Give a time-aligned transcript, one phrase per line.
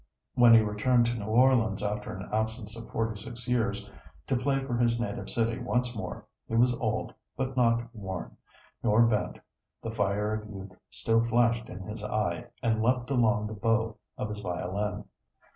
[0.33, 3.87] When he returned to New Orleans after an absence of forty six years
[4.25, 8.35] to play for his native city once more, he was old, but not worn,
[8.81, 9.37] nor bent,
[9.83, 14.29] the fire of youth still flashed in his eye, and leaped along the bow of
[14.29, 15.03] his violin.